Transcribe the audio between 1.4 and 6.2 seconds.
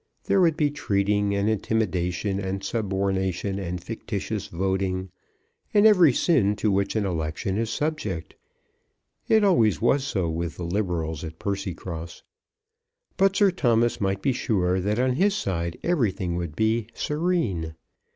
intimidation, and subornation, and fictitious voting, and every